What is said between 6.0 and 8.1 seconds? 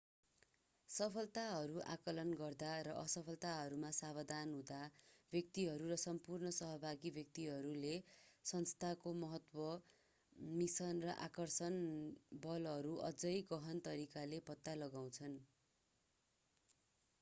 सम्पूर्ण सहभागी व्यक्तिहरूले